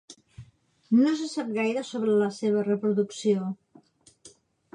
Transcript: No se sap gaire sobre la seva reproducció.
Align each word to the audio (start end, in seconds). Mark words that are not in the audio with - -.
No 0.99 1.11
se 1.19 1.27
sap 1.33 1.51
gaire 1.57 1.83
sobre 1.91 2.17
la 2.23 2.31
seva 2.39 2.65
reproducció. 2.71 3.53